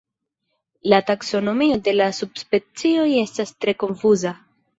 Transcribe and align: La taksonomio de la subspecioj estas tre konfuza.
La 0.93 0.97
taksonomio 1.09 1.77
de 1.89 1.93
la 1.99 2.07
subspecioj 2.21 3.05
estas 3.21 3.53
tre 3.67 3.77
konfuza. 3.87 4.35